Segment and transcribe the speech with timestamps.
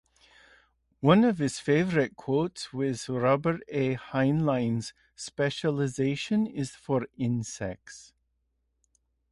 [1.01, 3.93] One of his favorite quotes was Robert A.
[3.97, 8.11] Heinlein's specialization is for insects.